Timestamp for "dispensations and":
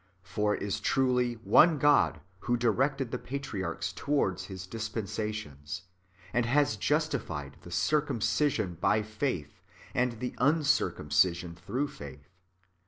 4.65-6.43